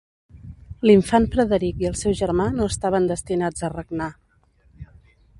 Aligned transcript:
L'infant 0.89 1.25
Frederic 1.35 1.83
i 1.83 1.89
el 1.89 1.99
seu 1.99 2.15
germà 2.19 2.47
no 2.55 2.67
estaven 2.73 3.05
destinats 3.11 3.67
a 3.67 3.69
regnar. 3.75 4.09